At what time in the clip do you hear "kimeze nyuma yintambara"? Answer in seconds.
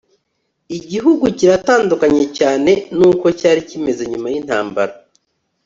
3.69-4.93